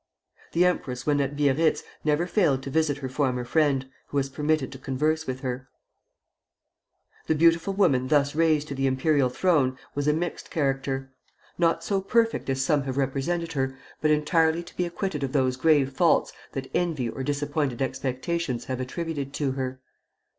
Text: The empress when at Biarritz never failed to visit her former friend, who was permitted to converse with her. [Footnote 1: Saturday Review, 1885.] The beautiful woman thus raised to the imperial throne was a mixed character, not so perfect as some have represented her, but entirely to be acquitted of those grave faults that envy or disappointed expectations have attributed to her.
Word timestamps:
The 0.53 0.65
empress 0.65 1.05
when 1.05 1.21
at 1.21 1.35
Biarritz 1.37 1.83
never 2.03 2.25
failed 2.25 2.63
to 2.63 2.71
visit 2.71 2.97
her 2.97 3.07
former 3.07 3.45
friend, 3.45 3.87
who 4.07 4.17
was 4.17 4.29
permitted 4.31 4.71
to 4.71 4.79
converse 4.79 5.27
with 5.27 5.41
her. 5.41 5.69
[Footnote 7.27 7.29
1: 7.35 7.37
Saturday 7.37 7.45
Review, 7.45 7.59
1885.] 7.59 7.67
The 7.67 7.69
beautiful 7.69 7.73
woman 7.75 8.07
thus 8.07 8.35
raised 8.35 8.67
to 8.69 8.73
the 8.73 8.87
imperial 8.87 9.29
throne 9.29 9.77
was 9.93 10.07
a 10.07 10.13
mixed 10.13 10.49
character, 10.49 11.13
not 11.59 11.83
so 11.83 12.01
perfect 12.01 12.49
as 12.49 12.65
some 12.65 12.81
have 12.85 12.97
represented 12.97 13.53
her, 13.53 13.77
but 14.01 14.09
entirely 14.09 14.63
to 14.63 14.75
be 14.75 14.87
acquitted 14.87 15.21
of 15.21 15.33
those 15.33 15.55
grave 15.55 15.93
faults 15.93 16.33
that 16.53 16.71
envy 16.73 17.07
or 17.07 17.21
disappointed 17.21 17.79
expectations 17.79 18.65
have 18.65 18.79
attributed 18.79 19.33
to 19.35 19.51
her. 19.51 19.81